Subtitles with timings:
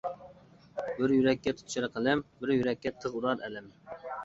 [0.99, 3.73] بىر يۈرەككە تۇتىشار قەلەم، بىر يۈرەككە تىغ ئۇرار ئەلەم.